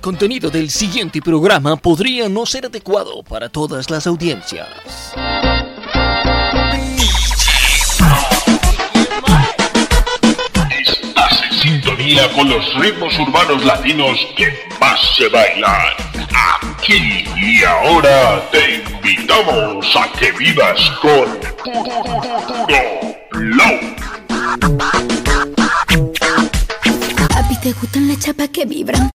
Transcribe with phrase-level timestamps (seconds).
[0.00, 4.66] El contenido del siguiente programa podría no ser adecuado para todas las audiencias.
[10.70, 14.46] Estás en sintonía con los ritmos urbanos latinos que
[14.80, 15.92] más se bailan.
[16.32, 24.00] Aquí y ahora te invitamos a que vivas con puro flow.
[27.62, 29.10] ¿Te gustan las chapas que vibran?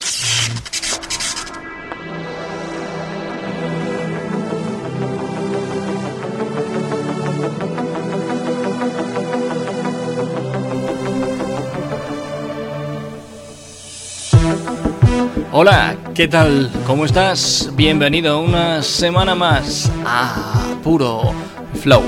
[15.52, 16.70] Hola, ¿qué tal?
[16.86, 17.70] ¿Cómo estás?
[17.74, 21.34] Bienvenido una semana más a Puro
[21.82, 22.04] Flow.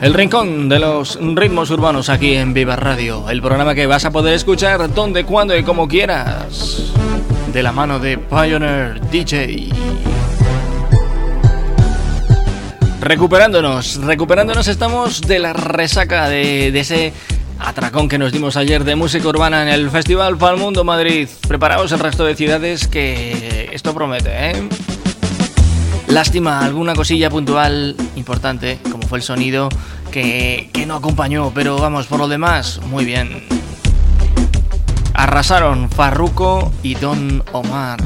[0.00, 4.10] El rincón de los ritmos urbanos aquí en Viva Radio, el programa que vas a
[4.10, 6.90] poder escuchar donde, cuando y como quieras,
[7.52, 9.68] de la mano de Pioneer DJ.
[13.06, 17.12] Recuperándonos, recuperándonos estamos de la resaca de, ese
[17.58, 21.28] atracón que nos dimos ayer de música urbana en el Festival Mundo Madrid.
[21.48, 24.68] Preparaos el resto de ciudades que esto promete, ¿eh?
[26.08, 29.68] Lástima, alguna cosilla puntual importante, como fue el sonido,
[30.10, 33.44] que, no acompañó, pero vamos, por lo demás, muy bien.
[35.14, 37.98] Arrasaron Farruko y Don Omar.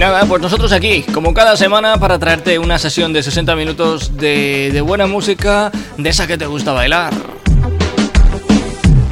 [0.00, 4.80] Nada, pues nosotros aquí, como cada semana, para traerte una sesión de 60 minutos de,
[4.80, 7.12] buena música, de esa que te gusta bailar.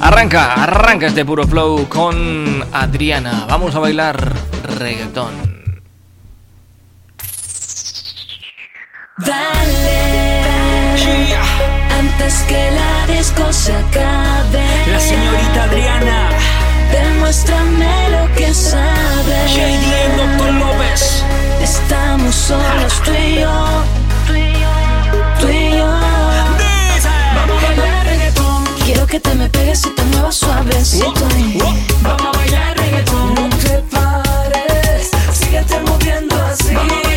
[0.00, 3.46] Arranca, arranca este puro flow con Adriana.
[3.48, 4.32] Vamos a bailar
[4.78, 5.32] reggaetón.
[9.18, 10.96] Dale,
[11.98, 14.64] antes que la disco se acabe.
[14.90, 16.39] La señorita Adriana.
[16.92, 19.52] Demuéstrame lo que sabes.
[19.54, 21.24] JD Doctor López.
[21.62, 23.84] Estamos solos tú y yo.
[25.40, 25.86] Tú y yo.
[27.34, 28.64] Vamos a bailar reggaetón.
[28.84, 31.12] Quiero que te me pegues y te muevas suavecito.
[32.02, 33.34] Vamos a bailar reggaetón.
[33.34, 36.74] No te pares, síguete moviendo así.
[36.74, 37.09] Vamos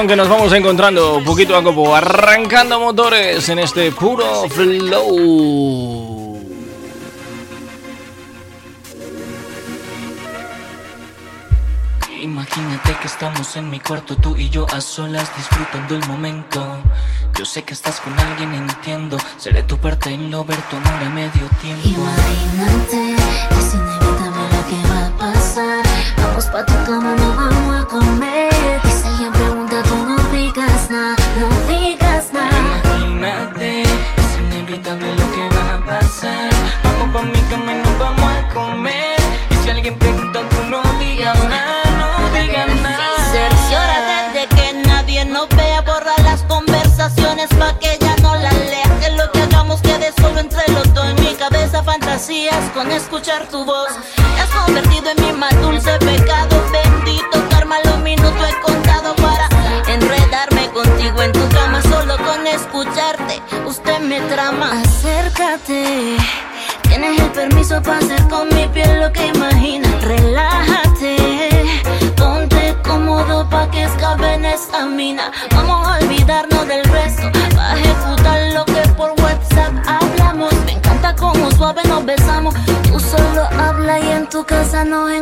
[0.00, 6.38] reggaetón que nos vamos encontrando poquito a poco, arrancando motores en este puro flow.
[12.22, 16.64] Imagínate que estamos en mi cuarto, tú y yo a solas disfrutando el momento.
[17.38, 19.16] Yo sé que estás con alguien, entiendo.
[19.38, 21.88] Seré tu parte en lo ver tu amor a medio tiempo.
[21.88, 23.16] Imagínate,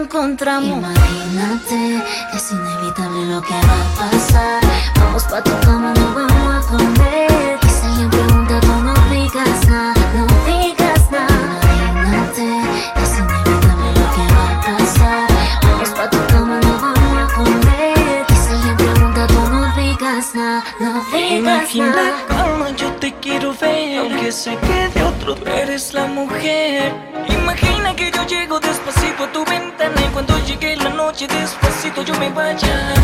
[0.08, 0.78] encontramos.
[0.78, 2.02] Imagínate,
[2.34, 4.62] es inevitable lo que va a pasar.
[4.96, 5.92] Vamos pa' tu cama,
[31.18, 32.58] llegue la noche despacito yo me vaya.
[32.58, 32.97] Nadie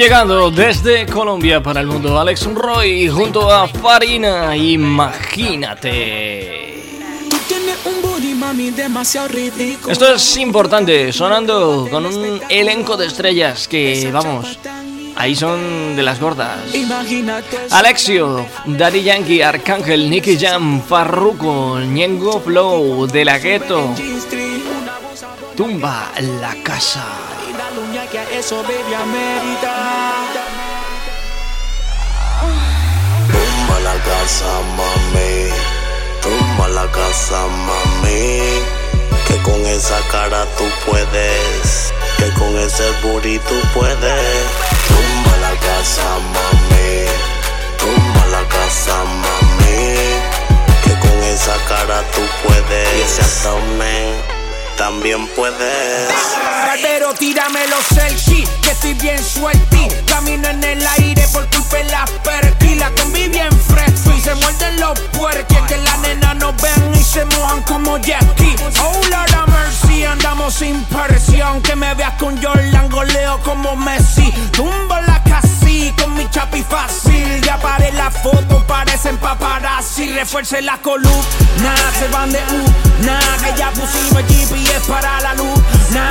[0.00, 6.00] llegando desde Colombia para el mundo, Alex Roy junto a Farina, imagínate.
[9.86, 14.58] Esto es importante, sonando con un elenco de estrellas que, vamos,
[15.16, 16.56] ahí son de las gordas.
[17.70, 23.94] Alexio, Daddy Yankee, Arcángel, Nicky Jam, Farruko, Ñengo Flow, De La Ghetto,
[25.54, 27.29] Tumba la Casa.
[28.10, 29.72] Que a eso, baby, amerita.
[33.30, 35.48] Tumba la casa, mami.
[36.20, 38.64] Tumba la casa, mami.
[39.28, 41.92] Que con esa cara tú puedes.
[42.18, 43.38] Que con ese booty
[43.72, 44.46] puedes.
[44.88, 46.02] Tumba la casa,
[46.34, 47.06] mami.
[47.78, 49.94] Tumba la casa, mami.
[50.82, 52.98] Que con esa cara tú puedes.
[52.98, 53.22] Y ese
[54.76, 56.08] también puedes.
[56.66, 59.88] Barbero, tírame los selfies, que estoy bien suelti.
[60.06, 62.74] Camino en el aire por culpa de las perky.
[62.76, 65.58] La combi bien fresco y se muerden los puerques.
[65.68, 68.56] Que la nena nos ven y se mojan como Jackie.
[68.82, 71.60] Oh, Lord mercy, andamos sin presión.
[71.62, 74.30] Que me veas con Jordan, goleo como Messi.
[74.52, 75.19] Tumbo la
[75.96, 77.40] con mi chapi fácil.
[77.42, 80.12] Ya paré la foto, parecen paparazzi.
[80.12, 83.04] Refuerce la columna, se van de U.
[83.04, 85.79] Nah, que ya pusimos el GPS para la luz.
[85.92, 86.08] Nah,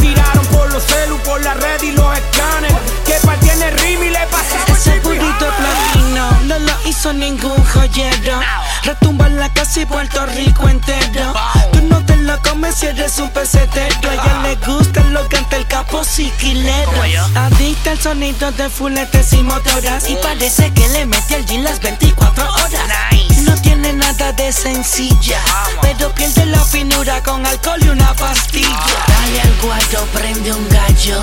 [0.00, 2.76] tiraron por los celu, por la red y los escáneres.
[3.06, 7.64] Que pa' tiene rim y le pasamos Ese el burrito platino no lo hizo ningún
[7.64, 8.40] joyero.
[8.82, 11.32] Retumba en la casa y Puerto Rico entero.
[11.72, 14.10] Tú no te lo comes me cierres un pesetero.
[14.10, 16.92] A ella le gusta lo que ante el capo siquilero.
[17.34, 20.08] Adicta al sonido de fuletes y motoras.
[20.08, 23.33] Y parece que le mete el jean las 24 horas.
[23.44, 25.40] No tiene nada de sencilla,
[25.82, 29.04] pero pierde la finura con alcohol y una pastilla.
[29.06, 31.22] Dale al guayo, prende un gallo.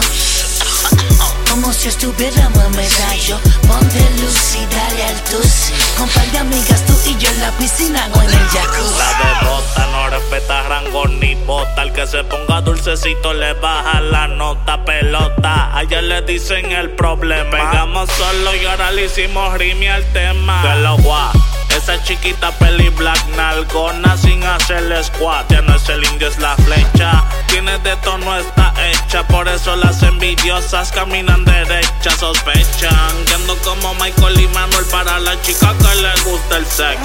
[1.49, 3.39] Como si estuviéramos en medallo.
[3.67, 5.71] Ponte luz y dale al tus.
[5.97, 8.97] Con par de amigas tú y yo en la piscina o en el jacuzzi.
[8.97, 11.83] La bebota no respeta rango ni bota.
[11.83, 15.75] El que se ponga dulcecito le baja la nota pelota.
[15.75, 17.51] A ella le dicen el problema.
[17.51, 20.63] Pegamos solo y ahora le hicimos rimi al tema.
[20.63, 21.50] De lo guap
[21.81, 25.49] esa chiquita peli black nalgona sin hacerle squat.
[25.49, 27.23] Ya no es el indio, es la flecha.
[27.47, 29.27] Tiene de tono, está hecha.
[29.27, 32.11] Por eso las envidiosas caminan derecha.
[32.19, 36.99] Sospechan que ando como Michael y Manuel para la chica que le gusta el sex.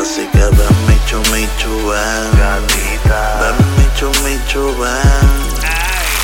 [0.00, 2.30] Así que ven, Michu, Michu, ven.
[2.38, 3.20] Gatita.
[3.40, 5.30] Ven, Michu, Michu, ven.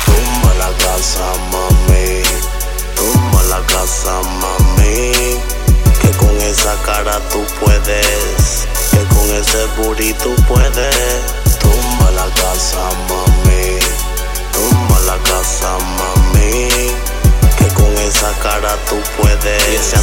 [0.05, 2.23] Tumba la casa, mami.
[2.95, 5.66] Tumba la casa, mami
[6.17, 10.95] con esa cara tú puedes, que con ese booty tú puedes.
[11.59, 13.79] Tumba la casa, mami,
[14.53, 16.69] tumba la casa, mami,
[17.57, 19.69] que con esa cara tú puedes.
[19.69, 19.97] Y ese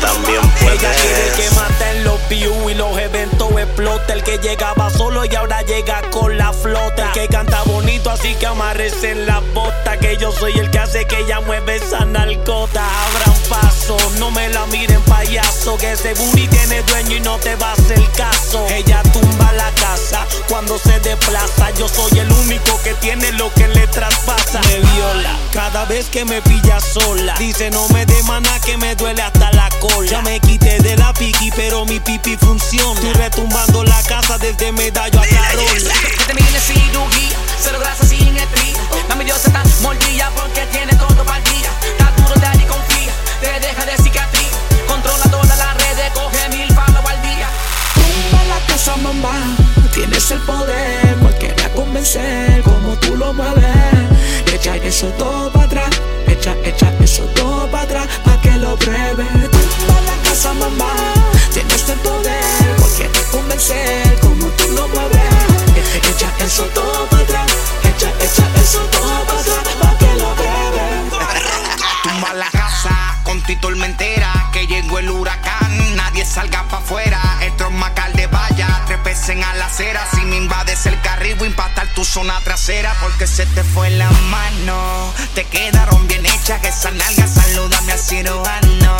[0.00, 0.74] también puede.
[0.74, 4.12] Ella quiere que maten los views y los eventos explota.
[4.12, 7.12] El que llegaba solo y ahora llega con la flota.
[7.12, 9.75] que canta bonito, así que amarres en la bota.
[10.00, 12.84] Que yo soy el que hace que ella mueve esa narcota.
[13.06, 15.76] Abran paso, no me la miren payaso.
[15.78, 18.66] Que ese booty tiene dueño y no te va a hacer caso.
[18.68, 21.70] Ella tumba la casa cuando se desplaza.
[21.78, 24.60] Yo soy el único que tiene lo que le traspasa.
[24.62, 27.34] Me viola cada vez que me pilla sola.
[27.38, 29.66] Dice no me mana que me duele hasta la
[30.08, 32.98] ya me quité de la piqui, pero mi pipi funciona.
[33.00, 35.94] Estoy retumbando la casa desde medallo a Carola.
[36.00, 38.80] Siete millones cirugía, cero grasa sin estría.
[39.08, 41.70] Mami Dios está mordida porque tiene todo para día.
[41.82, 44.50] Está duro de ahí confía, te deja de cicatriz.
[44.86, 47.48] Controla todas las redes, coge mil palos al día.
[47.94, 49.56] Tumba la casa, mamá.
[49.92, 53.64] Tienes el poder, cualquiera convencer como tú lo mueves.
[54.52, 55.90] Echa eso todo para atrás,
[56.28, 59.50] echa, echa eso todo para atrás, pa' que lo pruebes
[60.36, 60.92] casa, mamá.
[61.52, 65.76] Tienes el poder, porque te convencer como tú lo mueves.
[66.10, 67.15] Echa eso todo
[81.96, 85.14] tu zona trasera, porque se te fue la mano.
[85.34, 88.96] Te quedaron bien hechas, esa nalga, salúdame al cirujano.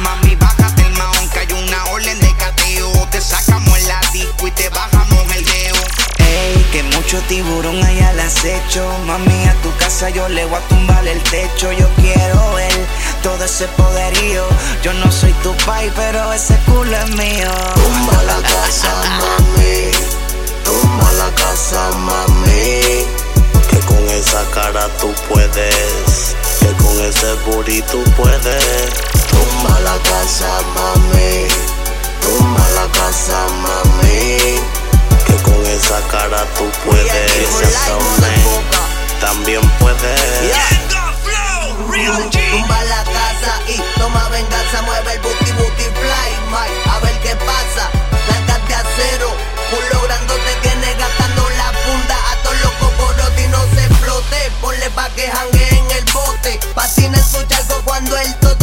[0.00, 2.90] Mami, baja que hay una orden de cateo.
[3.10, 5.76] Te sacamos el disco y te bajamos el dedo.
[6.20, 8.96] Ey, que mucho tiburón hay al acecho.
[9.06, 11.70] Mami, a tu casa yo le voy a tumbar el techo.
[11.72, 12.86] Yo quiero ver
[13.22, 14.46] todo ese poderío.
[14.82, 17.50] Yo no soy tu pai, pero ese culo es mío.
[17.74, 20.17] Tumba la casa, mami.
[20.98, 23.06] Tumba la casa, mami.
[23.70, 26.34] Que con esa cara tú puedes.
[26.58, 28.90] Que con ese booty tú puedes.
[29.30, 31.46] Tumba la casa, mami.
[32.20, 34.58] Tumba la casa, mami.
[35.24, 37.32] Que con esa cara tú puedes.
[39.20, 40.58] también puedes.
[42.50, 47.88] Tumba la casa y toma venganza, mueve el booty booty fly, A ver qué pasa,
[48.26, 49.30] blancas de acero,
[49.70, 50.47] culo grandote
[54.28, 56.60] explote, ponle pa' que jangue en el bote.
[56.74, 58.57] Patina en su charco cuando el todo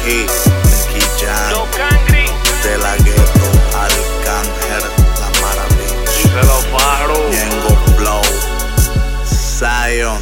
[0.00, 0.26] Yankee,
[0.94, 1.06] Nicky
[1.76, 2.26] cangri,
[2.62, 4.84] de la gueto, Arcángel,
[5.20, 6.42] la maravilla.
[7.30, 8.22] Ñengo Flow,
[9.24, 10.18] Zion.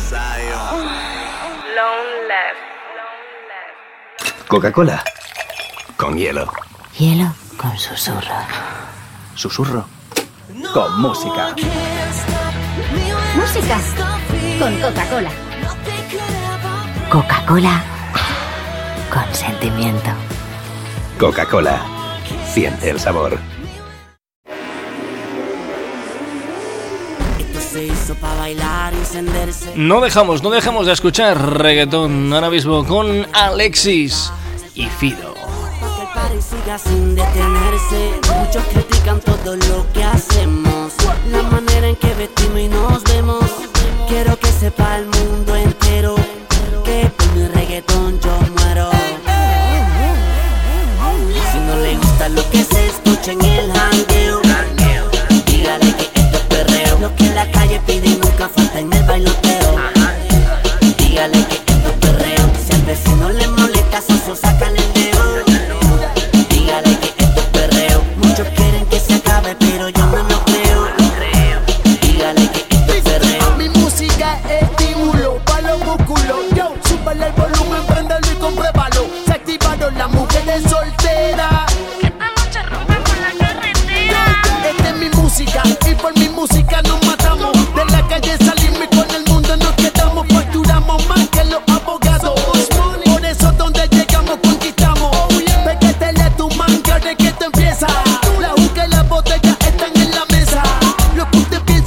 [4.49, 5.05] Coca-Cola.
[5.97, 6.51] Con hielo.
[6.99, 8.35] Hielo con susurro.
[9.35, 9.85] Susurro.
[10.73, 11.55] Con música.
[13.37, 13.79] música
[14.59, 15.31] con Coca-Cola.
[17.11, 17.98] Coca-Cola
[19.19, 20.11] con sentimiento.
[21.19, 21.81] Coca-Cola.
[22.47, 23.39] Siente el sabor.
[29.75, 34.33] No dejamos, no dejamos de escuchar reggaetón ahora mismo con Alexis
[34.75, 35.35] y Fido.
[36.41, 38.21] siga sin detenerse.
[38.39, 40.93] Muchos critican todo lo que hacemos,
[41.31, 43.45] la manera en que vestimos y nos vemos.
[44.09, 45.48] Quiero que sepa el mundo
[64.43, 64.78] molesta,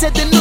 [0.01, 0.40] nosotros no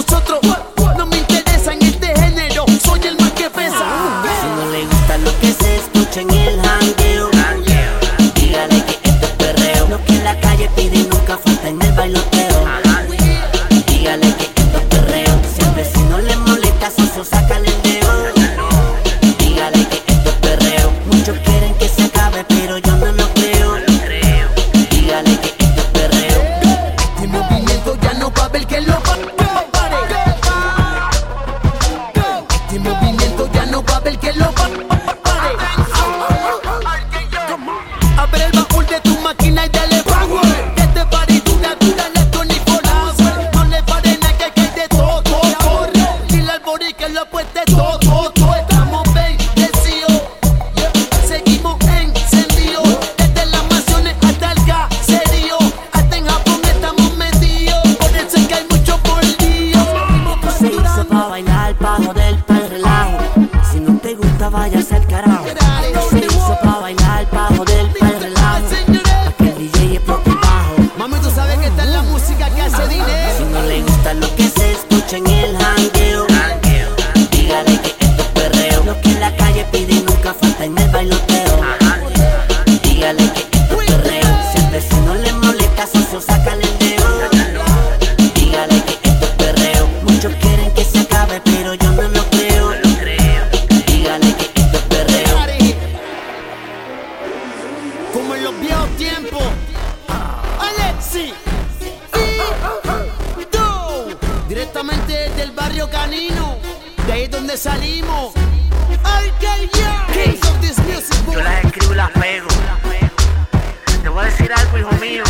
[114.02, 115.24] Te voy a decir algo, hijo mío.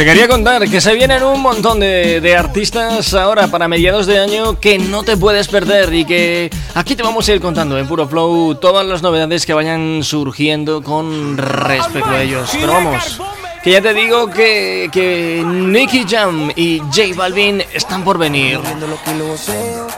[0.00, 4.18] Te quería contar que se vienen un montón de, de artistas ahora para mediados de
[4.18, 7.86] año que no te puedes perder y que aquí te vamos a ir contando en
[7.86, 12.48] Puro Flow todas las novedades que vayan surgiendo con respecto a ellos.
[12.50, 13.20] Pero vamos,
[13.62, 18.58] que ya te digo que, que Nicky Jam y J Balvin están por venir.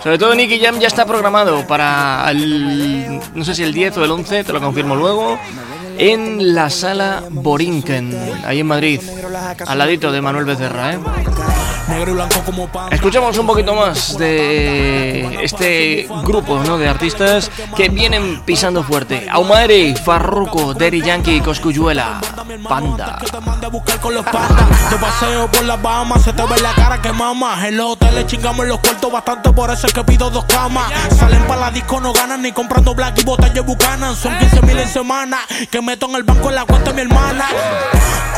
[0.03, 4.05] Sobre todo Nicky Jam ya está programado para el, no sé si el 10 o
[4.05, 5.39] el 11, te lo confirmo luego,
[5.99, 9.01] en la sala Borinquen, ahí en Madrid,
[9.67, 10.95] al ladito de Manuel Becerra.
[10.95, 10.99] ¿eh?
[12.91, 16.79] Escuchamos un poquito más de este grupo ¿no?
[16.79, 19.27] de artistas que vienen pisando fuerte.
[19.31, 22.21] Aumare, Farruko, Daddy Yankee, Coscuyuela,
[22.69, 23.19] Panda.
[24.01, 24.25] con los.
[24.25, 27.67] De paseo por las Bahamas, se te ve la cara que mama.
[27.67, 30.93] En los hoteles chingamos los cuartos bastante, por eso es que pido dos camas.
[31.19, 34.17] Salen para la disco, no ganan ni comprando black y botellas bucanan.
[34.17, 35.39] Son 15 mil en semana
[35.71, 37.47] que meto en el banco en la cuenta de mi hermana.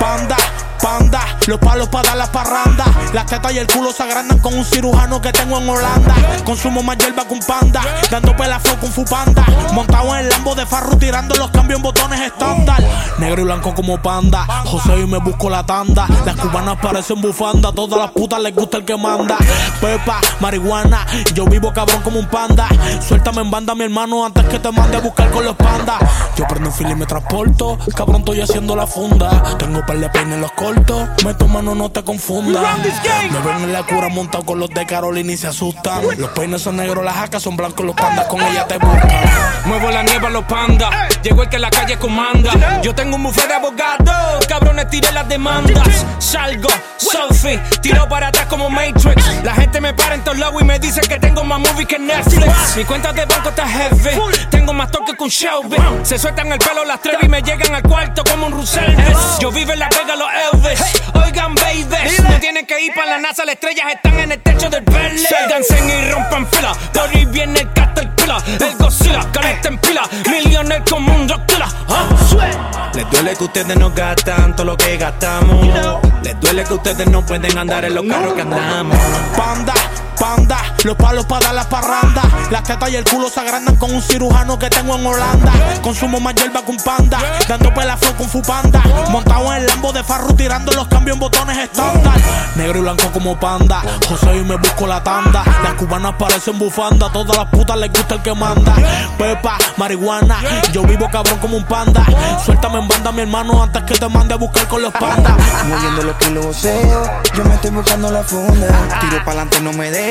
[0.00, 0.36] Panda,
[0.84, 2.84] Panda, los palos para dar la parranda.
[3.14, 6.14] Las tetas y el culo se agrandan con un cirujano que tengo en Holanda.
[6.44, 9.46] Consumo más hierba que un panda, dando pelaflow con fupanda.
[9.72, 12.84] Montado en el lambo de farru, tirando los cambios en botones estándar.
[13.16, 14.46] Negro y blanco como panda.
[14.66, 16.06] José y me busco la tanda.
[16.26, 19.38] Las cubanas parecen bufanda, todas las putas les gusta el que manda.
[19.80, 22.68] Pepa, marihuana, yo vivo cabrón como un panda.
[23.00, 25.96] Suéltame en banda, mi hermano, antes que te mande a buscar con los pandas.
[26.36, 29.56] Yo prendo un fil y me transporto, cabrón, estoy haciendo la funda.
[29.56, 32.62] Tengo par de peines en los cortos, meto mano, no te confundas.
[33.30, 36.02] Me ven en la cura montado con los de Carolina y se asustan.
[36.18, 39.10] Los peines son negros, las jacas son blancos, los pandas con ella te buscan.
[39.66, 40.90] Muevo la nieve a los pandas.
[41.22, 42.80] Llegó el que la calle comanda.
[42.82, 44.46] Yo tengo un buffet de abogados.
[44.46, 46.04] Cabrones, tiré las demandas.
[46.18, 49.42] Salgo, Sophie, tiro para atrás como Matrix.
[49.42, 51.98] La gente me para en todos lados y me dice que tengo más movies que
[51.98, 52.76] Netflix.
[52.76, 54.10] Mi cuenta de banco está heavy.
[54.50, 55.76] Tengo más toque que un Shelby.
[56.02, 58.94] Se sueltan el pelo las tres y me llegan al cuarto como un Russell.
[59.40, 60.63] Yo vivo en la Vega, los Elvis.
[61.14, 62.20] Oigan, babies.
[62.22, 65.26] No tienen que ir para la NASA, las estrellas están en el techo del Bentley.
[65.26, 66.72] Sálganse y rompan fila.
[67.02, 70.02] Ahí viene el Caterpillar, el Godzilla, calienta en pila.
[70.30, 71.68] Millones como un Rockilla.
[72.94, 75.66] Les duele que ustedes no gastan todo lo que gastamos.
[76.22, 78.96] Les duele que ustedes no pueden andar en los carros que andamos.
[79.36, 79.74] Panda,
[80.14, 82.22] panda, los palos para dar la parranda.
[82.50, 85.52] Las tetas y el culo se agrandan con un cirujano que tengo en Holanda.
[85.82, 88.82] Consumo más hierba que un panda, dando pelaflow con fupanda.
[89.10, 92.14] Montado en el lambo de farru, tirando los cambios en botones estándar.
[92.56, 95.42] Negro y blanco como panda, José y me busco la tanda.
[95.62, 98.74] Las cubanas parecen bufanda, todas las putas les gusta el que manda.
[99.18, 100.38] Pepa, marihuana,
[100.72, 102.04] yo vivo cabrón como un panda.
[102.44, 105.34] Suéltame en banda, mi hermano, antes que te mande a buscar con los pandas.
[105.66, 106.62] Moviendo los kilos
[107.34, 108.68] yo me estoy buscando la funda.
[109.00, 110.03] Tiro pa'lante, no me dejo,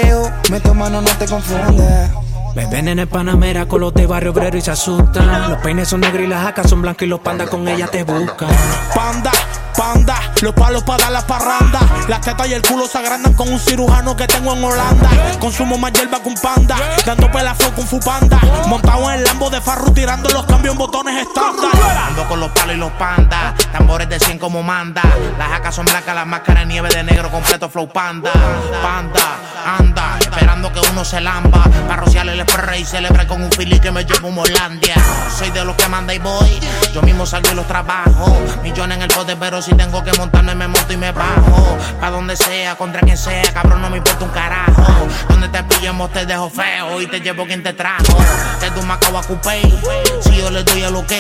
[0.49, 2.12] meto mano, no te confundas.
[2.56, 5.49] Me ven en el Panamera con los de Barrio Obrero y se asustan.
[5.49, 8.03] Los peines son negros y las jacas son blancas y los pandas con ella te
[8.03, 8.49] buscan.
[8.93, 9.32] Panda,
[9.74, 11.80] panda, los palos para dar la parranda.
[12.08, 15.10] Las tetas y el culo se agrandan con un cirujano que tengo en Holanda.
[15.40, 18.40] Consumo más hierba que un panda, dando pelaflow con fupanda.
[18.68, 21.72] Montado en el lambo de farru, tirando los cambios en botones estándar.
[22.08, 25.02] Ando con los palos y los pandas, tambores de 100 como manda.
[25.38, 28.32] Las jacas son blancas, las máscaras nieve de negro, completo flow panda.
[28.82, 31.64] Panda, anda, esperando que uno se lamba.
[31.88, 34.96] Para el spray y celebre con un fili que me llevo a Molandia.
[35.38, 36.60] Soy de los que manda y voy,
[36.94, 38.38] yo mismo salgo y los trabajo.
[38.62, 41.78] Millones en el poder, pero si tengo que montarme me monto y me bajo.
[42.02, 44.84] Pa' donde sea, contra quien sea, cabrón, no me importa un carajo.
[45.30, 48.17] Donde te pillemos te dejo feo y te llevo quien te trajo.
[48.60, 49.62] Te tu macao a coupé,
[50.21, 51.13] si yo le doy el ok.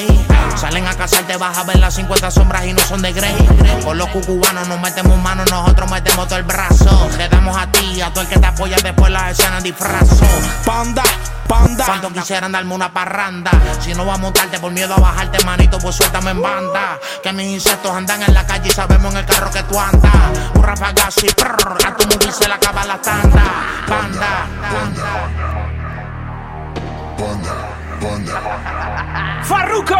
[0.57, 3.35] Salen a cazar, te vas a ver las 50 sombras y no son de Grey.
[3.83, 7.09] Con los cucubanos nos metemos manos, nosotros metemos todo el brazo.
[7.17, 10.25] Quedamos a ti, a todo el que te apoya después la escena disfrazo.
[10.65, 11.03] Panda,
[11.53, 11.85] panda.
[11.85, 13.51] Cuando quisieran darme una parranda.
[13.79, 16.99] Si no va a montarte por miedo a bajarte, manito, pues suéltame en banda.
[17.21, 20.13] Que mis insectos andan en la calle y sabemos en el carro que tú andas.
[20.55, 23.43] Un rafagazo y prrr, a tu mujer se le acaba la tanda.
[23.87, 25.62] Panda,
[29.43, 29.95] Farruko.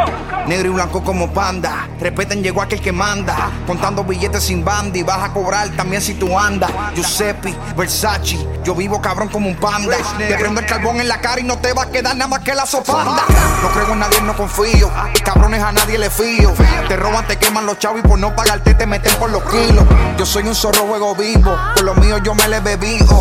[0.48, 1.88] Negro y blanco como panda.
[2.00, 3.50] Respeten, llegó aquel que manda.
[3.68, 6.72] Contando billetes sin banda y vas a cobrar también si tú andas.
[6.96, 9.98] Giuseppe, Versace, yo vivo cabrón como un panda.
[10.18, 12.39] Te prendo el carbón en la cara y no te va a quedar nada más
[12.39, 13.24] que la sopanda.
[13.62, 14.92] No creo en nadie, no confío.
[15.24, 16.54] Cabrones a nadie le fío.
[16.88, 19.86] Te roban, te queman los chavos y por no pagarte te meten por los kilos.
[20.18, 21.56] Yo soy un zorro juego vivo.
[21.76, 23.20] Por lo mío yo me le bebido.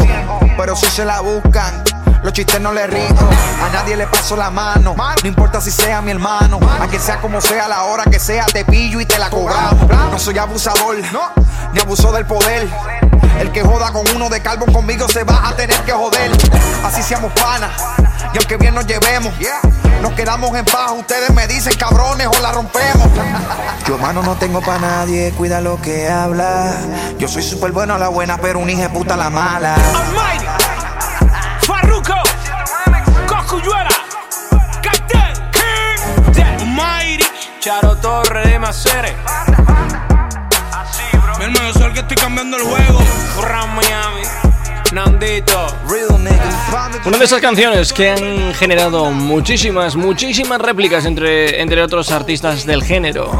[0.56, 1.91] Pero si se la buscan.
[2.22, 4.94] Los chistes no le río, a nadie le paso la mano.
[4.96, 8.46] No importa si sea mi hermano, a que sea como sea, la hora que sea,
[8.46, 9.88] te pillo y te la cobramos.
[9.88, 10.96] No soy abusador,
[11.72, 12.68] ni abuso del poder.
[13.40, 16.30] El que joda con uno de carbón conmigo se va a tener que joder.
[16.84, 17.72] Así seamos panas,
[18.32, 19.34] y aunque bien nos llevemos,
[20.00, 20.92] nos quedamos en paz.
[20.96, 23.08] Ustedes me dicen cabrones o la rompemos.
[23.88, 26.72] Yo, mano, no tengo pa' nadie, cuida lo que habla.
[27.18, 29.74] Yo soy súper bueno a la buena, pero un hijo puta a la mala.
[33.52, 33.68] Almighty.
[33.68, 33.88] Farruko.
[33.88, 33.90] Coscuyuela.
[34.82, 35.50] Cartel.
[35.52, 36.32] King.
[36.32, 37.24] The Almighty.
[37.60, 39.14] Charo Torre de Macere.
[41.38, 43.00] Mi hermano, yo soy el que estoy cambiando el juego.
[43.42, 44.22] Ram Miami.
[44.92, 45.66] Nandito.
[47.04, 52.82] Una de esas canciones que han generado muchísimas, muchísimas réplicas entre, entre otros artistas del
[52.82, 53.30] género.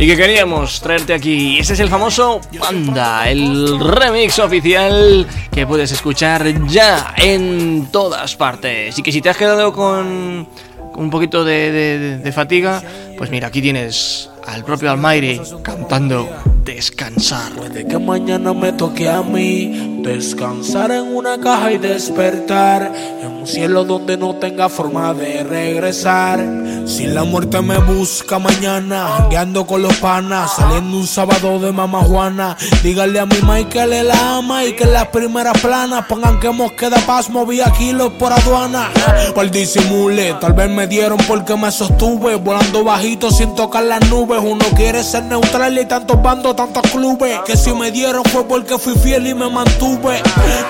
[0.00, 1.58] Y que queríamos traerte aquí.
[1.58, 8.98] Ese es el famoso Panda, el remix oficial que puedes escuchar ya en todas partes.
[8.98, 10.48] Y que si te has quedado con,
[10.96, 12.82] un poquito de, de- de fatiga,
[13.18, 16.28] pues mira, aquí tienes al propio Almighty cantando
[16.74, 17.50] Descansar.
[17.56, 23.46] Puede que mañana me toque a mí Descansar en una caja y despertar en un
[23.46, 26.40] cielo donde no tenga forma de regresar.
[26.86, 32.00] Si la muerte me busca mañana, guiando con los panas, saliendo un sábado de mamá
[32.00, 32.56] Juana.
[32.82, 36.40] Dígale a mi Mike que le la ama y que en las primeras planas pongan
[36.40, 38.90] que queda paz, movía kilos por aduana.
[39.34, 44.40] Por disimule, tal vez me dieron porque me sostuve, volando bajito sin tocar las nubes.
[44.42, 47.40] Uno quiere ser neutral y tantos bandos, tantos clubes.
[47.46, 50.22] Que si me dieron fue porque fui fiel y me mantuve.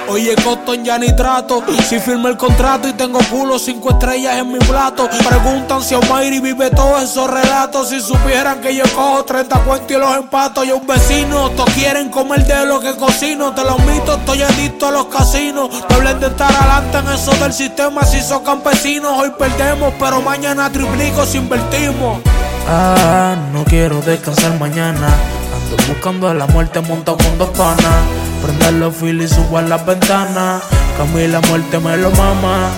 [0.09, 4.53] Oye, Cotton ya ni trato, si firmé el contrato y tengo culo cinco estrellas en
[4.53, 5.09] mi plato.
[5.29, 7.89] Preguntan si Omairi vive todos esos relatos.
[7.89, 10.65] Si supieran que yo cojo 30 cuentos y los empato.
[10.65, 13.53] Y un vecino, todos quieren comer de lo que cocino.
[13.53, 15.71] Te lo mito, estoy adicto a los casinos.
[15.89, 18.05] No hablen de estar adelante en eso del sistema.
[18.05, 22.21] Si son campesinos, hoy perdemos, pero mañana triplico si invertimos.
[22.69, 25.40] Ah, no quiero descansar mañana.
[25.71, 27.95] Ando buscando a la muerte montado con dos panas.
[28.43, 30.63] Prender los filos y subo a las ventanas.
[30.99, 32.71] Camila muerte me lo mama.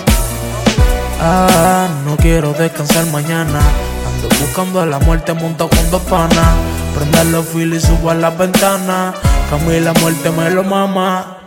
[1.19, 3.59] Ah, no quiero descansar mañana.
[4.07, 6.55] Ando buscando a la muerte montado con dos panas.
[6.95, 9.15] Prender los filos y subo a las ventanas.
[9.49, 11.42] Camila muerte me lo mama.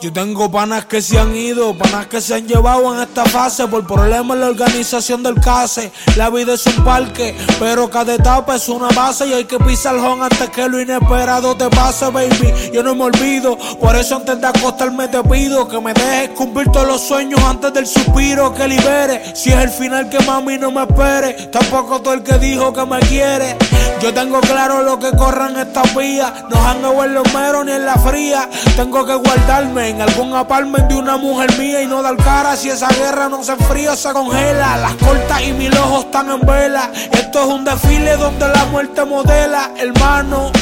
[0.00, 3.66] Yo tengo panas que se han ido, panas que se han llevado en esta fase
[3.66, 5.90] por problemas en la organización del case.
[6.14, 9.96] La vida es un parque, pero cada etapa es una base y hay que pisar
[9.96, 12.70] el home antes que lo inesperado te pase, baby.
[12.72, 16.68] Yo no me olvido, por eso antes de acostarme te pido que me dejes cumplir
[16.70, 19.34] todos los sueños antes del suspiro que libere.
[19.34, 22.86] Si es el final que mami no me espere, tampoco todo el que dijo que
[22.86, 23.56] me quiere.
[24.00, 27.84] Yo tengo claro lo que corran estas vías, no han en los meros ni en
[27.84, 28.48] la fría.
[28.76, 32.68] Tengo que guardarme en algún apartment de una mujer mía y no dar cara si
[32.68, 34.76] esa guerra no se enfría se congela.
[34.76, 36.90] Las cortas y mis ojos están en vela.
[37.12, 40.52] Esto es un desfile donde la muerte modela, hermano.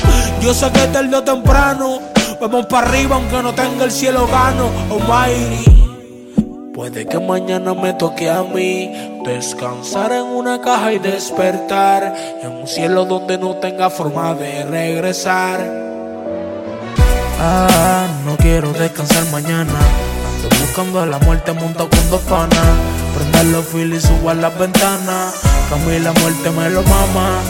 [0.40, 1.98] Yo sé que tarde o temprano
[2.40, 4.70] vamos para arriba aunque no tenga el cielo gano.
[4.90, 5.72] Almighty.
[6.72, 8.92] Puede que mañana me toque a mí
[9.24, 15.95] descansar en una caja y despertar en un cielo donde no tenga forma de regresar.
[17.38, 19.72] Ah, no quiero descansar mañana.
[19.72, 22.58] Ando buscando a la muerte montado con dos panas.
[23.14, 25.34] Prender los filos y subo a las ventanas.
[25.70, 27.40] la muerte me lo mama.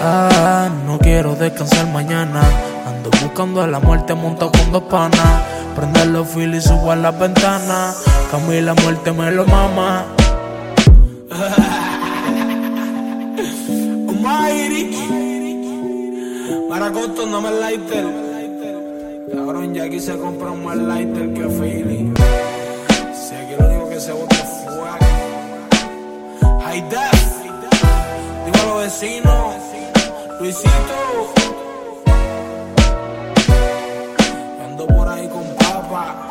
[0.00, 2.42] Ah, no quiero descansar mañana.
[2.86, 5.42] Ando buscando a la muerte montado con dos panas.
[5.74, 7.96] Prender los filos y subo a las ventanas.
[8.32, 10.04] la muerte me lo mama.
[14.08, 15.08] Almighty.
[16.68, 18.27] Maracoto, no me.
[19.30, 22.12] Cabrón, ya aquí se compra un más lighter que Philly.
[23.14, 24.98] Si aquí lo único que se bota es fuego.
[26.64, 27.42] High Def.
[28.46, 29.54] Digo a los vecinos.
[30.40, 30.98] Luisito.
[34.64, 36.26] Ando por ahí con papa.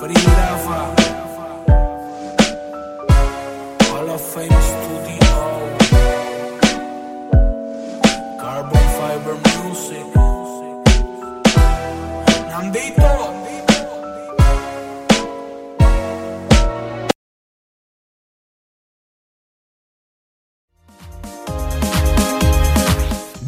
[0.00, 0.80] Free Rafa.
[3.92, 5.32] Hall of Fame Studio.
[8.40, 10.21] Carbon Fiber Music.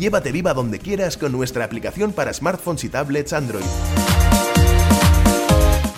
[0.05, 3.65] Llévate viva donde quieras con nuestra aplicación para smartphones y tablets Android.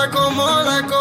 [0.00, 0.99] like a more like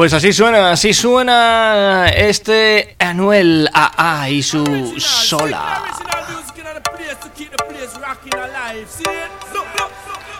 [0.00, 5.82] Pues así suena, así suena este Anuel AA y su sola.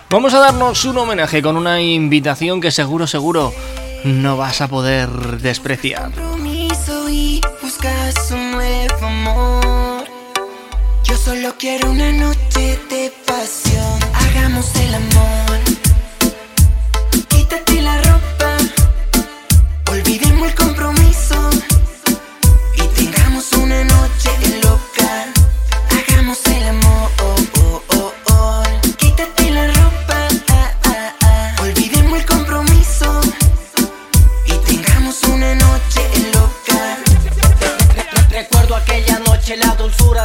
[0.09, 3.53] Vamos a darnos un homenaje con una invitación que seguro, seguro
[4.05, 5.11] no vas a poder
[5.42, 6.11] despreciar.
[11.23, 14.01] Solo quiero una noche de pasión.
[14.14, 15.49] Hagamos el amor.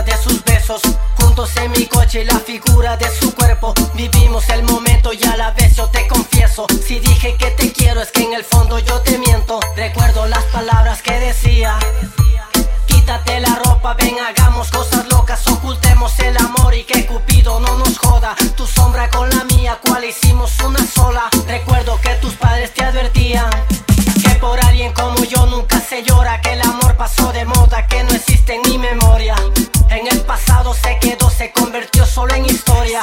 [0.06, 0.82] de sus besos.
[1.20, 3.74] Juntos en mi coche y la figura de su cuerpo.
[3.94, 6.68] Vivimos el momento y a la vez yo te confieso.
[6.86, 9.60] Si dije que te quiero es que en el fondo yo te miento.
[9.76, 11.78] Recuerdo las palabras que decía.
[12.86, 17.98] Quítate la ropa, ven hagamos cosas locas, ocultemos el amor y que Cupido no nos
[17.98, 18.36] joda.
[18.56, 21.30] Tu sombra con la mía, cual hicimos una sola.
[21.48, 22.05] Recuerdo que
[31.46, 33.02] se convirtió solo en historia.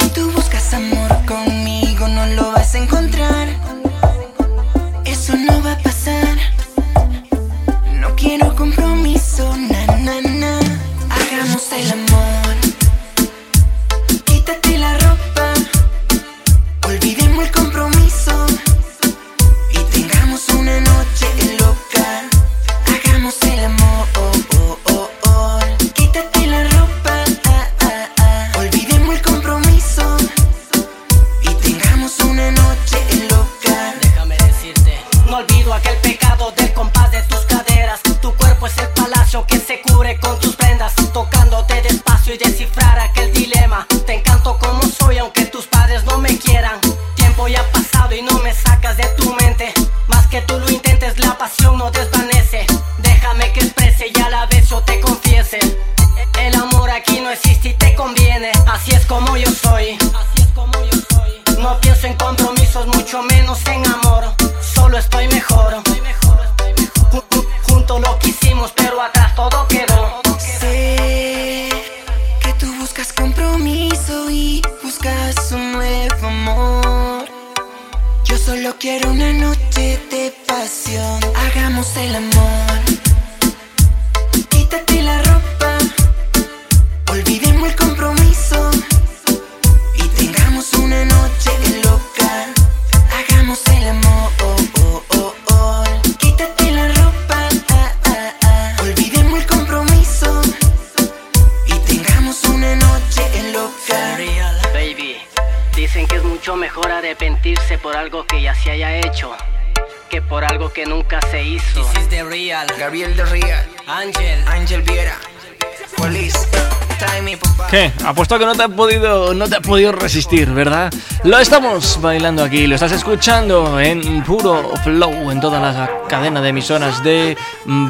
[118.53, 120.93] no te has podido, no te has podido resistir, ¿verdad?
[121.25, 126.51] Lo estamos bailando aquí, lo estás escuchando en puro flow en todas las cadenas de
[126.51, 127.35] emisoras de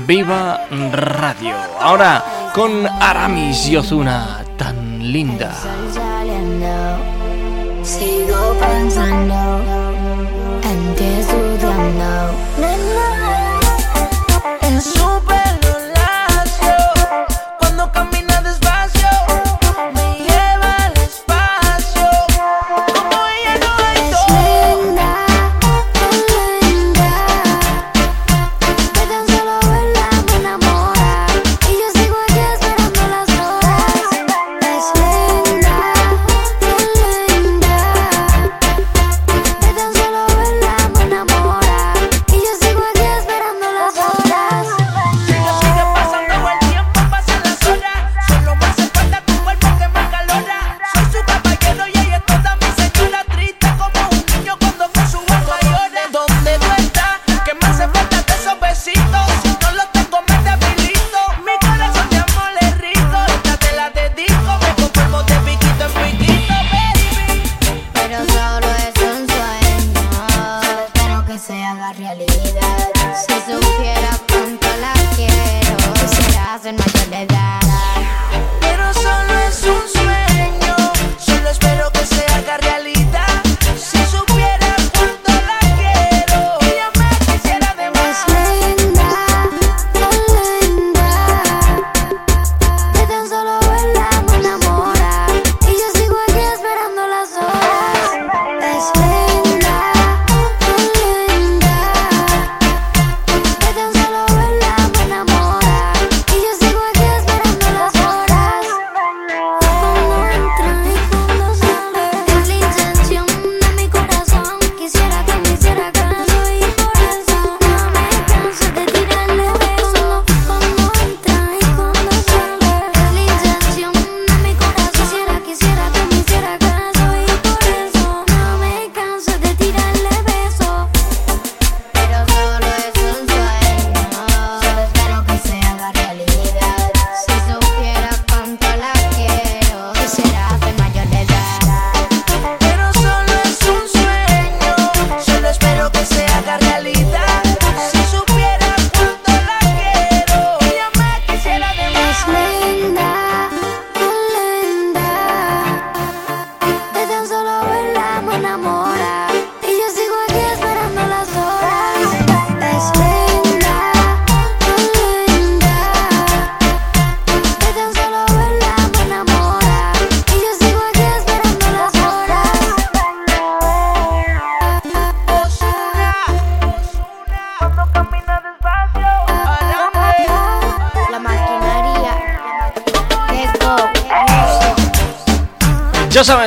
[0.06, 0.60] Viva
[0.92, 1.56] Radio.
[1.80, 5.52] Ahora con Aramis y Ozuna, tan linda.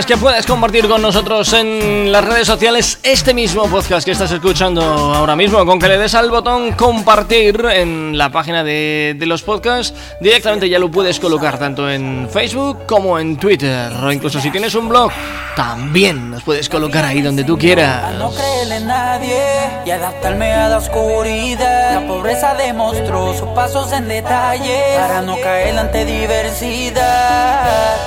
[0.07, 4.83] Que puedes compartir con nosotros en las redes sociales este mismo podcast que estás escuchando
[4.83, 5.65] ahora mismo.
[5.65, 10.69] Con que le des al botón compartir en la página de, de los podcasts, directamente
[10.69, 13.91] ya lo puedes colocar tanto en Facebook como en Twitter.
[13.93, 15.11] O incluso si tienes un blog,
[15.55, 18.13] también los puedes colocar ahí donde tú quieras.
[18.13, 19.41] No creerle nadie
[19.87, 22.01] y adaptarme a la oscuridad.
[22.01, 28.04] La pobreza demostró sus pasos en detalle para no caer ante diversidad.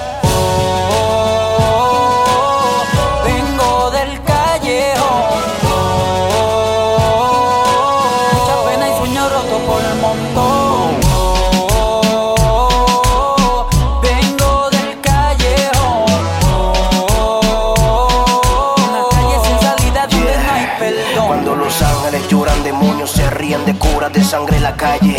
[24.78, 25.17] De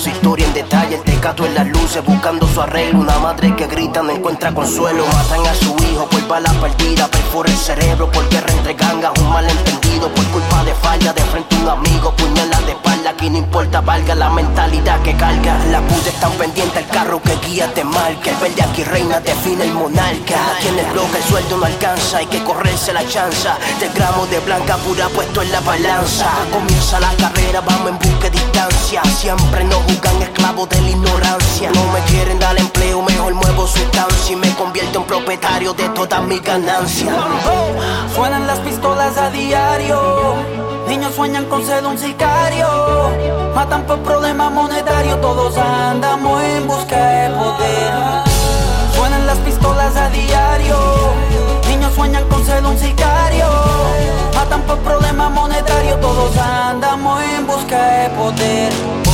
[0.00, 0.96] su historia en detalle.
[0.96, 3.00] El tecato en las luces buscando su arreglo.
[3.00, 5.04] Una madre que grita no encuentra consuelo.
[5.06, 7.06] Matan a su hijo por bala perdida.
[7.08, 9.12] Perfora el cerebro por guerra entre gangas.
[9.20, 11.12] Un malentendido por culpa de falla.
[11.12, 13.10] De frente un amigo, puñala de espalda.
[13.10, 15.58] Aquí no importa, valga la mentalidad que carga.
[15.70, 18.30] La puta están pendiente al carro que guía te marca.
[18.30, 20.38] El verde aquí reina, define el monarca.
[20.62, 22.18] Quienes bloca el sueldo no alcanza.
[22.18, 23.58] Hay que correrse la chanza.
[23.78, 26.26] Del gramo de blanca pura puesto en la balanza.
[26.50, 28.79] Comienza la carrera, vamos en busca de distancia.
[28.90, 31.70] Siempre nos juzgan esclavos de la ignorancia.
[31.72, 36.20] No me quieren dar empleo, mejor muevo sustancia y me convierto en propietario de todas
[36.24, 37.14] mis ganancias.
[38.12, 40.34] Suenan las pistolas a diario.
[40.88, 42.66] Niños sueñan con ser un sicario.
[43.54, 45.20] Matan por problemas monetarios.
[45.20, 47.92] Todos andamos en busca de poder.
[48.96, 51.59] Suenan las pistolas a diario.
[51.94, 53.46] Sueñan con ser un sicario.
[54.34, 56.00] Matan por problemas monetarios.
[56.00, 59.09] Todos andamos en busca de poder.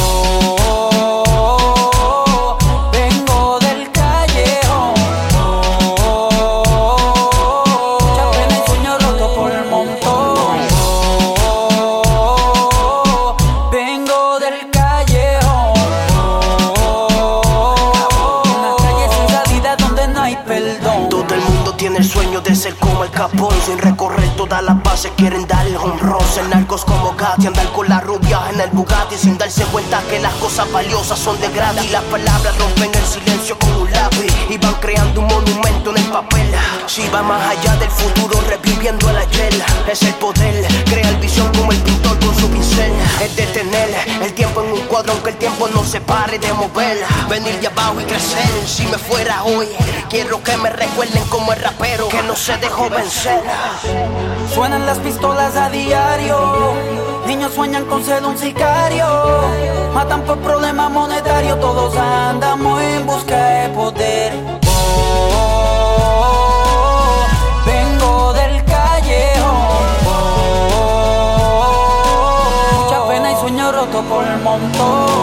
[24.57, 26.25] Todas las bases quieren dar el home run.
[26.33, 30.19] Ser narcos como Gatti, andar con la rubia en el Bugatti Sin darse cuenta que
[30.19, 31.91] las cosas valiosas son de gratis.
[31.91, 36.11] Las palabras rompen el silencio con un lápiz Y van creando un monumento en el
[36.11, 36.47] papel.
[36.87, 39.53] Si va más allá del futuro reviviendo el ayer
[39.89, 42.93] Es el poder, crea el visión como el pintor con su pincel.
[43.21, 43.91] Es detener
[44.23, 47.69] el tiempo en un cuadro aunque el tiempo no se pare de mover Venir de
[47.69, 49.69] abajo y crecer, si me fuera hoy
[50.11, 53.43] Quiero que me recuerden como el rapero que no se dejó vencer
[54.55, 56.75] Suenan las pistolas a diario.
[57.27, 59.07] Niños sueñan con ser un sicario.
[59.93, 61.61] Matan por problemas monetarios.
[61.61, 64.33] Todos andamos en busca de poder.
[65.35, 66.07] Oh,
[67.67, 69.57] vengo del callejón.
[70.09, 70.85] Oh,
[72.83, 75.16] mucha pena y sueño roto por el montón.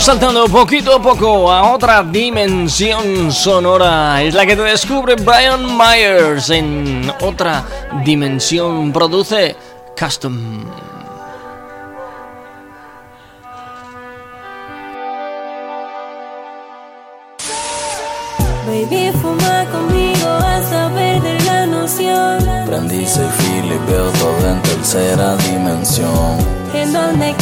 [0.00, 4.22] Vamos saltando poquito a poco a otra dimensión sonora.
[4.22, 7.62] Es la que te descubre Brian Myers en otra
[8.02, 8.94] dimensión.
[8.94, 9.54] Produce
[9.98, 10.64] Custom.
[18.66, 22.38] Baby, fuma conmigo hasta perder la noción.
[22.64, 26.38] Prendí y veo todo en tercera dimensión.
[26.72, 27.34] En donde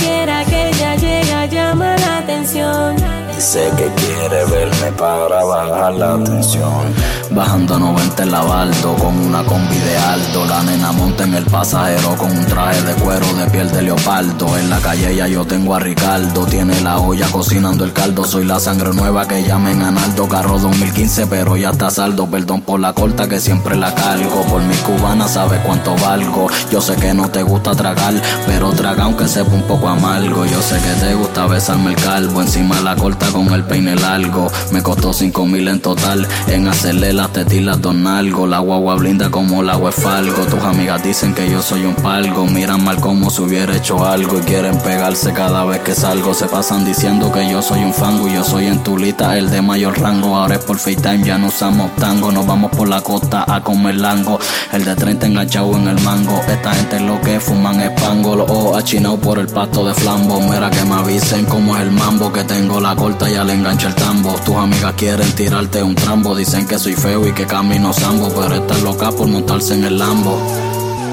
[2.59, 3.09] la atención.
[3.09, 7.19] Y sé que quiere verme para bajar la tensión.
[7.31, 10.45] Bajando a 90 en la baldo con una combi de alto.
[10.47, 14.57] La nena monta en el pasajero con un traje de cuero de piel de leopardo.
[14.57, 16.47] En la calle ya yo tengo a Ricardo.
[16.47, 18.25] Tiene la olla cocinando el caldo.
[18.25, 20.27] Soy la sangre nueva que llamen a Naldo.
[20.27, 22.27] Carro 2015, pero ya está saldo.
[22.27, 24.43] Perdón por la corta que siempre la cargo.
[24.45, 26.49] Por mi cubana sabes cuánto valgo.
[26.73, 28.15] Yo sé que no te gusta tragar,
[28.47, 30.47] pero traga aunque sepa un poco amargo.
[30.47, 32.41] Yo sé que te gusta besarme el calvo.
[32.41, 34.51] Encima la corta con el peine largo.
[34.73, 38.47] Me costó 5 mil en total en hacerle las tetilas don algo.
[38.47, 40.45] La guagua blinda como el agua es falgo.
[40.47, 42.47] Tus amigas dicen que yo soy un palgo.
[42.47, 46.35] Miran mal como si hubiera hecho algo y quieren pegarse cada vez que salgo.
[46.35, 49.63] Se pasan diciendo que yo soy un fango y yo soy en tulita el de
[49.63, 50.37] mayor rango.
[50.37, 52.33] Ahora es por FaceTime, ya no usamos tango.
[52.33, 54.39] Nos vamos por la costa a comer lango.
[54.73, 56.41] El de 30 enganchado en el mango.
[56.49, 58.37] Esta gente lo que fuman es pango.
[58.37, 60.41] Los ojos achinados por el pasto de flambo.
[60.41, 63.89] Mira que me avisen cómo es el mambo que tengo la corta ya le engancha
[63.89, 64.35] el tambo.
[64.45, 66.37] Tus amigas quieren tirarte un trambo.
[66.37, 68.29] Dicen que soy feo y que camino sambo.
[68.29, 70.39] Pero estás loca por montarse en el Lambo.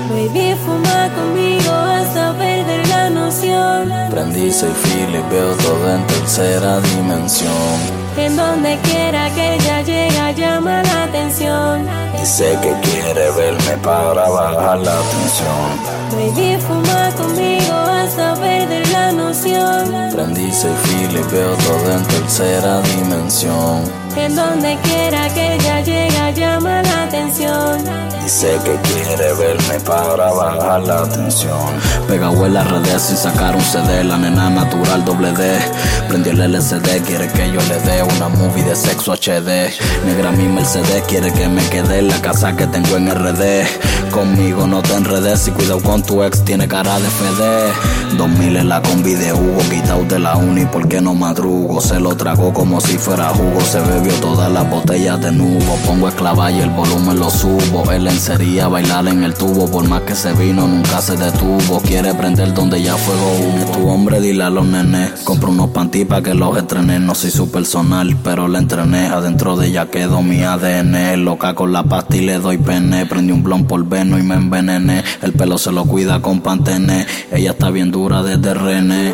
[0.10, 3.92] Baby, fuma conmigo hasta perder la noción.
[4.12, 8.05] Prendí soy feel y veo todo en tercera dimensión.
[8.18, 11.86] En donde quiera que ella llega llama la atención.
[12.18, 15.96] Dice que quiere verme para bajar la tensión.
[16.12, 20.12] Baby, fuma conmigo hasta perder la noción.
[20.14, 24.05] Prendí feel y veo todo en tercera dimensión.
[24.18, 28.06] En donde quiera que ella llega llama la atención.
[28.24, 31.80] Dice que quiere verme para bajar la tensión.
[32.08, 35.60] Pegado en las redes sin sacar un CD, la nena natural doble D.
[36.08, 39.70] Prendió el LCD, quiere que yo le dé una movie de sexo HD.
[40.08, 44.12] Negra mi Mercedes, quiere que me quede en la casa que tengo en RD.
[44.12, 48.18] Conmigo no te enredes y cuidado con tu ex, tiene cara de FD.
[48.18, 51.80] 2000 en la combi de Hugo, quitado de la uni porque no madrugo.
[51.80, 55.76] Se lo tragó como si fuera jugo, se bebió todas las botellas de nubo.
[55.86, 57.92] Pongo esclava y el volumen lo subo.
[57.92, 61.80] Él ensería bailar en el tubo, por más que se vino, nunca se detuvo.
[61.82, 63.66] Quiere prender donde ya fuego uno.
[63.72, 65.22] Tu hombre, dile a los nenes.
[65.24, 67.00] Compro unos panty pa' que los estrené.
[67.00, 69.08] No soy su personal, pero la entrené.
[69.08, 71.24] Adentro de ella quedó mi ADN.
[71.24, 73.06] Loca con la pasta y le doy pene.
[73.06, 75.04] Prendí un blon por veno y me envenené.
[75.22, 77.06] El pelo se lo cuida con pantene.
[77.32, 79.14] Ella está bien dura desde René.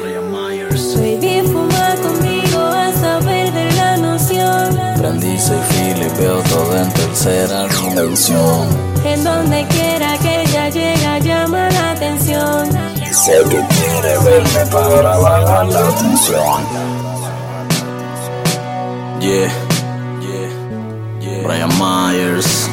[0.72, 2.31] Baby, fuma conmigo
[5.02, 5.20] noción.
[5.20, 8.68] Prendí soy feel y veo todo en tercera dimensión.
[9.04, 12.70] En donde quiera que ella llega llama la atención.
[12.96, 16.92] Dice que quiere verme para bajar la tensión.
[19.20, 19.52] Yeah,
[20.22, 22.70] yeah, Brian Myers.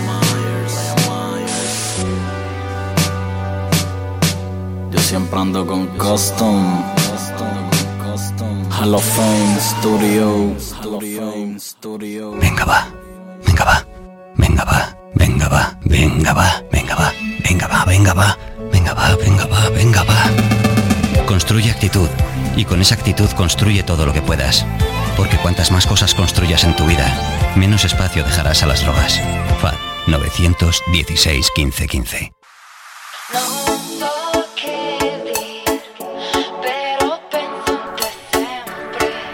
[4.90, 6.82] Yo siempre ando con custom.
[8.70, 10.54] Hall of Fame Studio.
[12.38, 12.86] Venga va,
[13.44, 13.84] venga va,
[14.36, 18.36] venga va, venga va, venga va, venga va, venga va, venga va,
[18.70, 21.26] venga va, venga va, venga va.
[21.26, 22.08] Construye actitud
[22.56, 24.64] y con esa actitud construye todo lo que puedas.
[25.16, 27.06] Porque cuantas más cosas construyas en tu vida,
[27.56, 29.20] menos espacio dejarás a las drogas.
[29.60, 29.74] FAD
[30.06, 32.32] 916 15 15.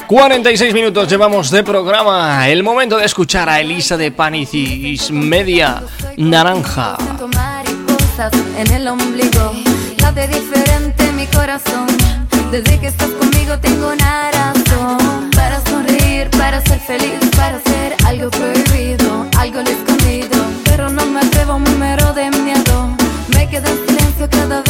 [0.07, 2.48] 46 minutos llevamos de programa.
[2.48, 5.82] El momento de escuchar a Elisa de Panicis Media
[6.16, 6.96] Naranja.
[8.59, 9.52] En el ombligo.
[9.98, 11.86] Late diferente mi corazón.
[12.50, 15.30] Desde que estás conmigo tengo una razón.
[15.34, 20.36] Para sonreír, para ser feliz, para hacer algo prohibido, algo escondido.
[20.64, 22.94] Pero no me atrevo, me muero de miedo.
[23.28, 24.64] Me quedo en silencio cada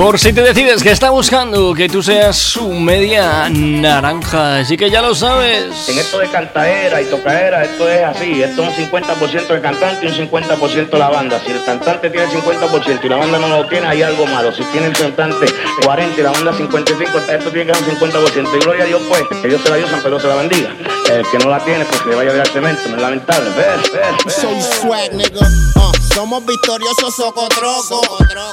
[0.00, 4.88] Por si te decides que está buscando que tú seas su media naranja, así que
[4.88, 5.90] ya lo sabes.
[5.90, 10.06] En esto de cantaera y tocaera, esto es así, esto es un 50% de cantante
[10.06, 11.38] y un 50% la banda.
[11.44, 14.50] Si el cantante tiene el 50% y la banda no lo tiene, hay algo malo.
[14.54, 15.44] Si tiene el cantante
[15.84, 18.56] 40 y la banda 55, esto tiene que ser un 50%.
[18.56, 20.74] Y gloria a Dios pues, que Dios se la dio, San Pedro se la bendiga.
[21.10, 23.02] El que no la tiene, pues que le vaya a ver al cemento, no es
[23.02, 23.50] lamentable.
[23.50, 25.46] Ver, ver, Soy swag, nigga.
[25.76, 28.00] Uh, somos victoriosos, socotroco.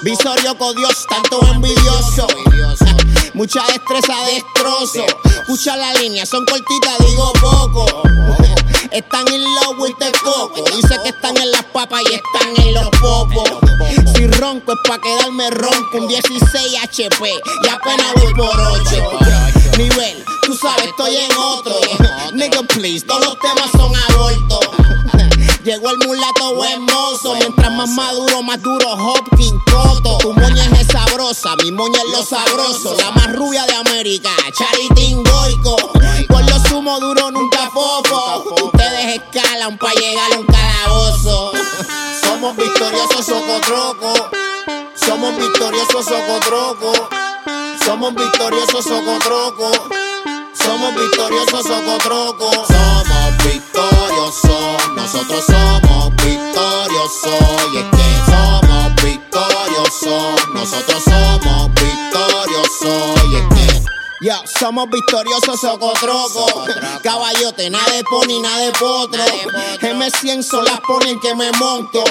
[0.04, 2.28] Visorio con Dios, tanto envidioso.
[3.34, 5.06] Mucha destreza, destrozo.
[5.26, 7.86] Escucha la línea, son cortitas, digo poco.
[8.92, 10.64] Están en love with the coco.
[10.76, 13.50] Dice que están en las papas y están en los popos.
[14.16, 15.98] Si ronco es pa' quedarme ronco.
[15.98, 17.30] Un 16 HP
[17.64, 19.20] y apenas voy por 8.
[19.78, 21.76] Nivel, tú sabes, estoy en otro.
[22.34, 24.60] Nigga, please, todos los temas son abortos.
[25.68, 27.36] Llegó el mulato hermoso.
[27.36, 30.18] Mientras más maduro, más duro Hopkins Coto.
[30.20, 32.96] Tu moña es sabrosa, mi moña es lo sabroso.
[32.96, 35.76] La más rubia de América, Charitín Goico.
[36.30, 38.46] Con lo sumo duro nunca fofo.
[38.64, 41.52] Ustedes escalan pa' llegar a un calabozo.
[42.24, 44.14] Somos victoriosos, socotroco.
[44.96, 47.10] Somos victoriosos, socotroco.
[47.84, 49.72] Somos victoriosos, socotroco.
[50.54, 52.52] Somos victoriosos, socotroco.
[52.52, 57.68] Somos victoriosos, nosotros somos victoriosos.
[57.74, 63.24] Y es que somos victoriosos, nosotros somos victoriosos.
[63.32, 63.77] Y es que
[64.22, 66.66] ya, somos victoriosos, socotroco.
[67.04, 69.24] Caballote, nada de pony, nada de potro.
[69.82, 72.04] M100 son las ponen que me monto.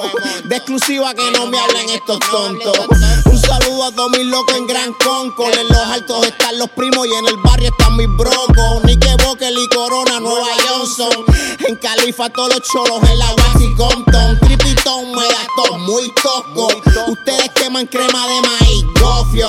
[0.44, 2.78] De exclusiva que no me hablen estos tontos.
[3.24, 5.58] Un saludo a todos mis locos en Gran Concord.
[5.58, 8.84] En los altos están los primos y en el barrio están mis brocos.
[8.84, 11.24] Nique Bokel y Corona, Nueva Johnson.
[11.66, 14.38] En Califa todos los cholos en la Wax y Compton.
[14.40, 16.68] Tripitón, me gastó muy tosco.
[17.08, 19.48] Ustedes queman crema de maíz, gofio.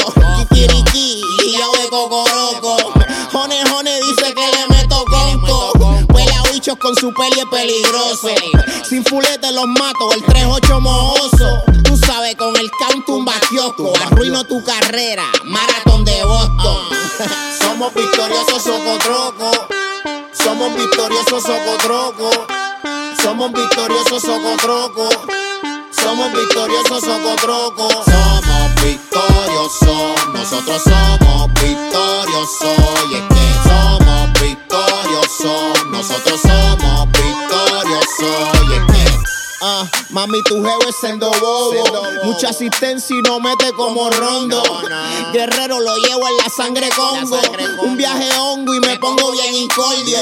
[0.50, 1.90] Kikiriki y yo de
[2.52, 3.00] cocoroco.
[3.32, 5.72] Jone Jone dice que le meto conco.
[6.14, 8.30] Pela bichos con su peli es peligroso.
[8.88, 11.62] Sin fulete los mato, el 38 mojoso.
[11.84, 13.28] Tú sabes, con el count un.
[14.06, 16.84] Arruino tu carrera, maratón de Boston.
[17.62, 19.52] Somos victoriosos, socotroco.
[20.34, 22.30] Somos victoriosos, socotroco.
[23.22, 25.10] Somos victoriosos, socotroco.
[26.08, 27.90] Somos victoriosos, socotroco.
[27.90, 32.80] Somos victoriosos, nosotros somos victoriosos.
[33.12, 38.48] Y es que somos victoriosos, nosotros somos victoriosos.
[38.70, 39.17] Y es que
[39.62, 41.84] Ah, mami, tu jevo es sendo bobo.
[42.24, 44.62] Mucha asistencia y no mete como rondo.
[45.34, 47.40] Guerrero lo llevo en la sangre congo.
[47.82, 50.20] Un viaje hongo y me pongo bien incordio.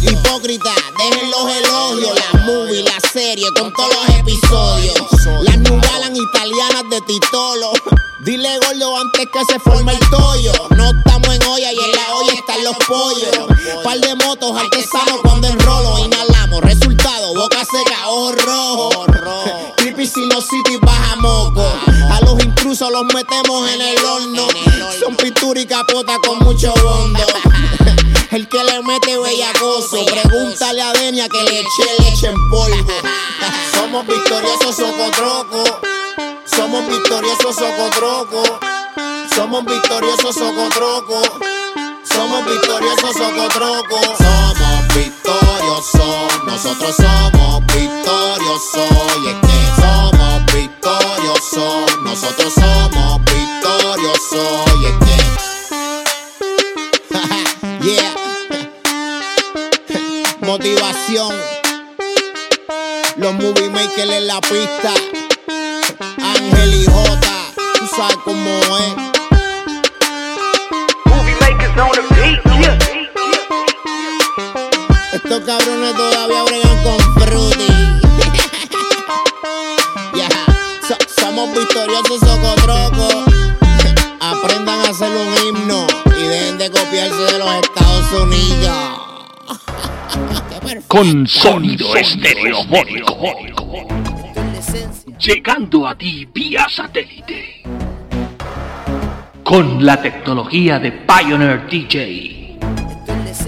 [0.00, 2.18] Hipócrita, dejen los elogios.
[2.32, 4.94] La movie, la serie, con todos los episodios.
[5.42, 7.72] Las New Balance italianas de Titolo.
[8.24, 10.52] Dile gordo antes que se forme el tollo.
[10.76, 13.48] No estamos en olla y en la olla están los pollos.
[13.82, 15.98] Par de motos artesanos cuando enrolo.
[15.98, 17.01] Inhalamos, resultado,
[17.34, 19.74] boca seca, ojo rojo.
[19.76, 21.62] Creepy sinusitis baja moco.
[22.10, 24.46] A los intrusos los metemos en el horno.
[24.98, 27.26] Son pintura y capota con mucho bondo.
[28.30, 30.06] El que le mete bellacoso.
[30.06, 32.92] Pregúntale a Denia que le eche leche en polvo.
[33.74, 35.80] Somos victoriosos, socotroco.
[36.46, 38.60] Somos victoriosos, socotroco.
[39.34, 41.22] Somos victoriosos, socotroco.
[42.04, 44.00] Somos victoriosos, socotroco.
[44.16, 48.90] Somos victoriosos, nosotros somos victoriosos.
[49.22, 54.64] Y es que somos victoriosos, nosotros somos victoriosos.
[54.80, 55.16] Y es que.
[57.94, 58.12] yeah.
[60.40, 61.34] Motivación.
[63.16, 65.11] Los movie makers en la pista.
[91.02, 93.18] Con sonido estereofónico.
[95.18, 97.60] Llegando a ti vía satélite.
[99.42, 102.56] Con la tecnología de Pioneer DJ.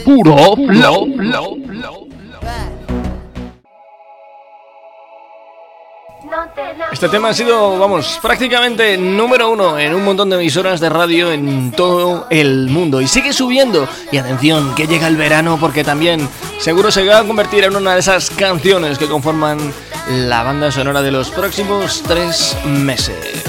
[0.05, 1.64] Puro flow.
[7.05, 11.33] Este tema ha sido, vamos, prácticamente número uno en un montón de emisoras de radio
[11.33, 13.03] en todo el mundo.
[13.03, 13.87] Y sigue subiendo.
[14.11, 16.27] Y atención, que llega el verano porque también
[16.59, 19.59] seguro se va a convertir en una de esas canciones que conforman
[20.09, 23.45] la banda sonora de los próximos tres meses.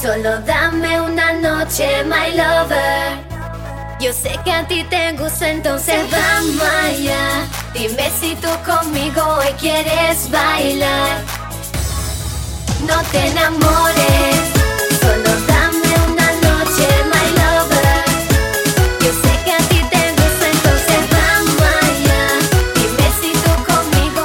[0.00, 3.18] Solo dame una noche, my lover.
[3.98, 7.48] Yo sé que a ti te gusta, entonces vamos allá.
[7.74, 11.24] Dime si tú conmigo hoy quieres bailar.
[12.86, 14.57] No te enamores.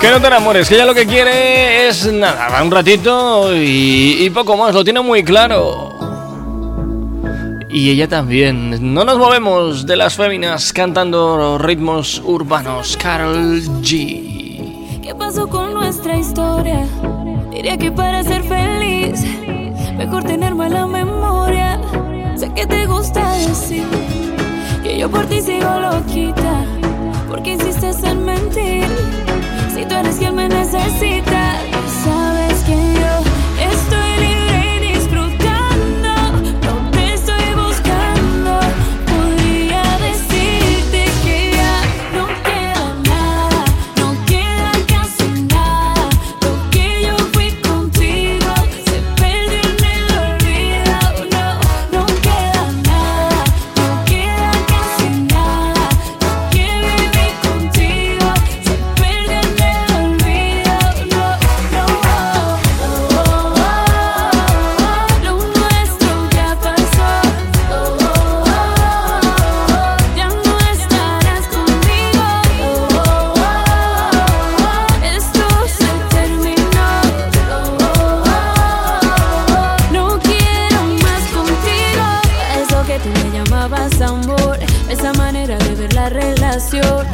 [0.03, 4.29] Que no te enamores, que ella lo que quiere es nada, va un ratito y,
[4.31, 5.97] poco más, lo tiene muy claro.
[7.69, 8.93] Y ella también.
[8.93, 12.97] No nos movemos de las féminas cantando ritmos urbanos.
[12.97, 14.99] Carol G.
[15.01, 16.85] ¿Qué pasó con nuestra historia?
[17.49, 19.23] Diría que para ser feliz,
[19.95, 21.79] mejor tener mala memoria.
[22.35, 23.85] Sé que te gusta decir
[24.83, 26.65] que yo por ti sigo loquita.
[27.29, 28.83] Porque insistes en mentir.
[29.73, 31.57] Si tú eres quien me necesita,
[32.03, 32.42] sabes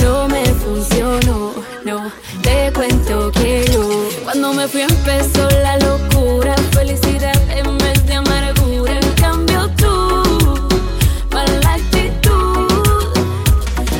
[0.02, 1.54] no me funcionó.
[1.86, 2.12] No,
[2.42, 9.00] te cuento que yo cuando me fui empezó la locura, felicidad en vez de amargura.
[9.00, 10.68] En cambio tú,
[11.32, 12.68] mala actitud,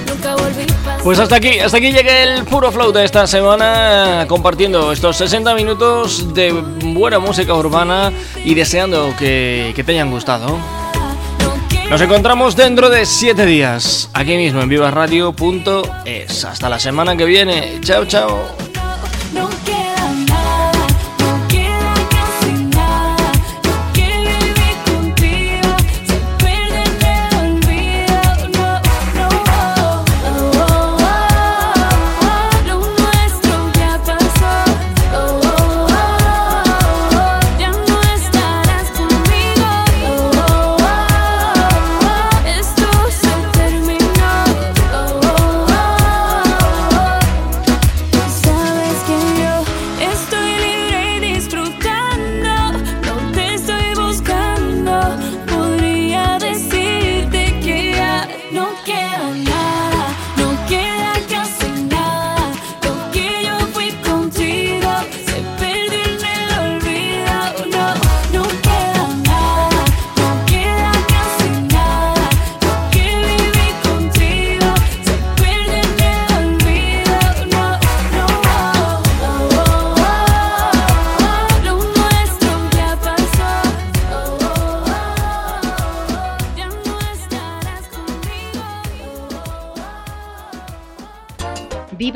[0.08, 1.02] nunca volví pasar.
[1.04, 5.54] Pues hasta aquí, hasta aquí llegué el puro flow de esta semana, compartiendo estos 60
[5.56, 8.12] minutos de buena música urbana
[8.44, 10.58] y deseando que, que te hayan gustado.
[11.90, 16.46] Nos encontramos dentro de 7 días, aquí mismo en vivaradio.es.
[16.46, 17.80] Hasta la semana que viene.
[17.82, 18.69] Chao, chao.